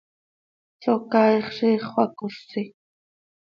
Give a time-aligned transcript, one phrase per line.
[0.83, 2.63] Socaaix ziix xöacosi.